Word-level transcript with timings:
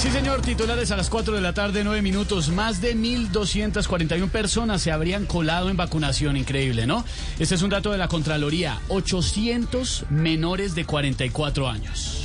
Sí, 0.00 0.10
señor, 0.10 0.40
titulares 0.40 0.90
a 0.92 0.96
las 0.96 1.10
4 1.10 1.34
de 1.34 1.42
la 1.42 1.52
tarde, 1.52 1.84
9 1.84 2.00
minutos. 2.00 2.48
Más 2.48 2.80
de 2.80 2.96
1.241 2.96 4.30
personas 4.30 4.80
se 4.80 4.90
habrían 4.90 5.26
colado 5.26 5.68
en 5.68 5.76
vacunación. 5.76 6.38
Increíble, 6.38 6.86
¿no? 6.86 7.04
Este 7.38 7.54
es 7.54 7.60
un 7.60 7.68
dato 7.68 7.92
de 7.92 7.98
la 7.98 8.08
Contraloría. 8.08 8.78
800 8.88 10.06
menores 10.08 10.74
de 10.74 10.86
44 10.86 11.68
años. 11.68 12.24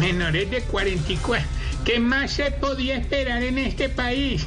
Menores 0.00 0.50
de 0.50 0.62
44. 0.62 1.46
¿Qué 1.84 2.00
más 2.00 2.32
se 2.32 2.50
podía 2.50 2.96
esperar 2.96 3.44
en 3.44 3.58
este 3.58 3.88
país? 3.88 4.44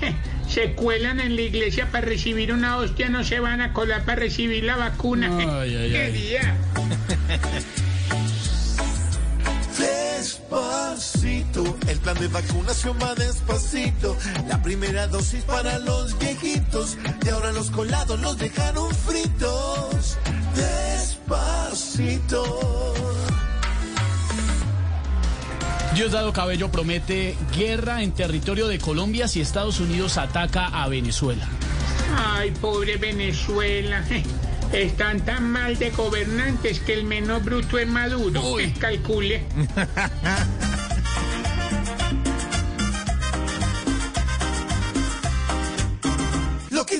Se 0.49 0.73
cuelan 0.73 1.21
en 1.21 1.37
la 1.37 1.41
iglesia 1.41 1.89
para 1.89 2.05
recibir 2.05 2.51
una 2.51 2.77
hostia, 2.77 3.07
no 3.07 3.23
se 3.23 3.39
van 3.39 3.61
a 3.61 3.71
colar 3.71 4.03
para 4.03 4.19
recibir 4.19 4.65
la 4.65 4.75
vacuna. 4.75 5.29
Ay, 5.61 5.73
ay, 5.73 5.91
¿Qué 5.91 6.01
ay. 6.01 6.11
día? 6.11 6.57
plan 12.13 12.21
de 12.21 12.27
vacunación 12.27 12.97
va 13.01 13.15
despacito. 13.15 14.17
La 14.47 14.61
primera 14.61 15.07
dosis 15.07 15.43
para 15.43 15.79
los 15.79 16.17
viejitos 16.17 16.97
y 17.25 17.29
ahora 17.29 17.51
los 17.51 17.69
colados 17.71 18.19
los 18.19 18.37
dejaron 18.37 18.93
fritos. 18.93 20.17
Despacito. 20.55 22.43
Diosdado 25.93 26.31
Cabello 26.33 26.71
promete 26.71 27.37
guerra 27.55 28.01
en 28.03 28.11
territorio 28.11 28.67
de 28.67 28.79
Colombia 28.79 29.27
si 29.27 29.41
Estados 29.41 29.79
Unidos 29.79 30.17
ataca 30.17 30.67
a 30.67 30.87
Venezuela. 30.87 31.47
Ay, 32.17 32.51
pobre 32.61 32.97
Venezuela. 32.97 34.03
Están 34.73 35.19
tan 35.21 35.51
mal 35.51 35.77
de 35.77 35.89
gobernantes 35.91 36.79
que 36.79 36.93
el 36.93 37.03
menos 37.03 37.43
bruto 37.43 37.77
es 37.77 37.87
Maduro. 37.87 38.53
Uy. 38.53 38.71
Calcule. 38.79 39.43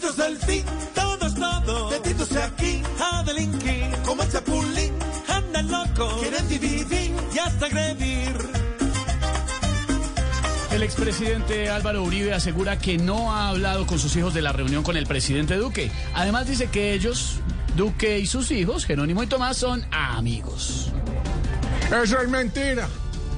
Loquitos 0.02 0.16
del 0.16 0.38
fin, 0.38 0.64
Todos, 0.96 1.36
todos 1.36 1.92
metiéndose 1.92 2.42
aquí 2.42 2.82
a 3.02 3.22
delinquir, 3.24 3.92
como 4.06 4.24
el 4.24 4.32
chapulín. 4.32 4.94
andan 5.28 5.70
locos 5.70 6.22
Quieren 6.22 6.48
dividir. 6.48 7.14
y 7.36 7.38
hasta 7.40 7.66
agredir. 7.66 8.34
El 10.72 10.84
expresidente 10.84 11.70
Álvaro 11.70 12.02
Uribe 12.04 12.34
asegura 12.34 12.80
que 12.80 12.98
no 12.98 13.34
ha 13.34 13.50
hablado 13.50 13.86
con 13.86 14.00
sus 14.00 14.16
hijos 14.16 14.34
de 14.34 14.42
la 14.42 14.54
reunión 14.54 14.84
con 14.84 14.96
el 14.96 15.06
presidente 15.06 15.58
Duque. 15.58 15.92
Además 16.14 16.48
dice 16.48 16.68
que 16.70 16.94
ellos, 16.94 17.42
Duque 17.76 18.20
y 18.20 18.26
sus 18.26 18.52
hijos, 18.52 18.86
Jerónimo 18.86 19.22
y 19.24 19.28
Tomás, 19.28 19.58
son 19.58 19.86
amigos. 19.92 20.92
Eso 21.88 22.22
es 22.22 22.30
mentira. 22.30 22.88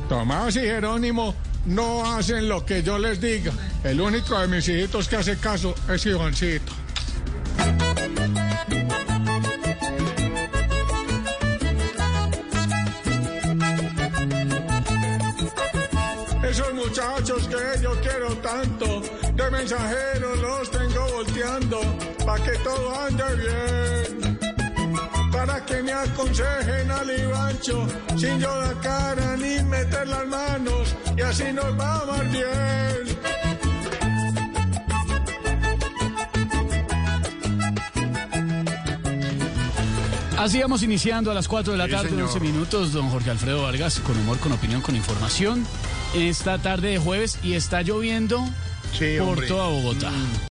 Tomás 0.07 0.55
y 0.57 0.59
Jerónimo 0.59 1.33
no 1.65 2.13
hacen 2.13 2.47
lo 2.47 2.65
que 2.65 2.83
yo 2.83 2.97
les 2.97 3.19
diga. 3.19 3.51
El 3.83 4.01
único 4.01 4.37
de 4.39 4.47
mis 4.47 4.67
hijitos 4.67 5.07
que 5.07 5.15
hace 5.17 5.37
caso 5.37 5.75
es 5.89 6.05
Ivancito. 6.05 6.71
Esos 16.43 16.73
muchachos 16.73 17.47
que 17.47 17.81
yo 17.81 17.91
quiero 18.01 18.35
tanto, 18.37 19.01
de 19.35 19.51
mensajeros 19.51 20.39
los 20.39 20.71
tengo 20.71 21.07
volteando, 21.13 21.79
para 22.25 22.43
que 22.43 22.57
todo 22.59 22.99
ande 22.99 23.23
bien 23.35 23.90
aconsejen 26.21 26.91
al 26.91 27.19
Ivancho, 27.19 27.87
sin 28.17 28.39
yo 28.39 28.59
dar 28.59 28.79
cara 28.81 29.37
ni 29.37 29.63
meter 29.63 30.07
las 30.07 30.27
manos, 30.27 30.95
y 31.17 31.21
así 31.21 31.45
nos 31.53 31.65
va 31.79 32.05
más 32.05 32.31
bien. 32.31 33.17
Así 40.37 40.59
vamos 40.59 40.81
iniciando 40.81 41.29
a 41.29 41.35
las 41.35 41.47
4 41.47 41.73
de 41.73 41.77
la 41.77 41.85
Sí, 41.85 41.91
tarde, 41.91 42.09
señor. 42.09 42.23
11 42.27 42.39
minutos, 42.39 42.93
don 42.93 43.09
Jorge 43.09 43.29
Alfredo 43.29 43.61
Vargas, 43.61 43.99
con 43.99 44.17
humor, 44.17 44.39
con 44.39 44.51
opinión, 44.51 44.81
con 44.81 44.95
información. 44.95 45.65
Esta 46.15 46.57
tarde 46.57 46.89
de 46.89 46.97
jueves 46.97 47.37
y 47.43 47.53
está 47.53 47.83
lloviendo 47.83 48.43
Sí, 48.97 49.17
por 49.19 49.29
hombre. 49.29 49.47
toda 49.47 49.67
Bogotá. 49.67 50.11